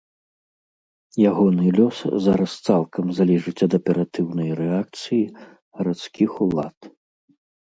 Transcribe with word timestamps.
Ягоны 1.31 1.65
лёс 1.79 1.99
зараз 2.27 2.51
цалкам 2.69 3.05
залежыць 3.19 3.55
ад 3.67 3.71
аператыўнай 3.81 4.49
рэакцыі 4.63 5.23
гарадскіх 5.75 6.31
улад. 6.49 6.77